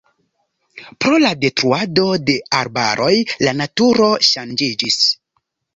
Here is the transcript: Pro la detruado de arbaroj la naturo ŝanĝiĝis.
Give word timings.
Pro 1.05 1.19
la 1.25 1.33
detruado 1.43 2.07
de 2.31 2.39
arbaroj 2.61 3.13
la 3.47 3.55
naturo 3.63 4.13
ŝanĝiĝis. 4.31 5.03